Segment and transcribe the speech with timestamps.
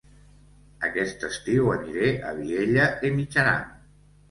[0.89, 3.73] Aquest estiu aniré a Vielha e Mijaran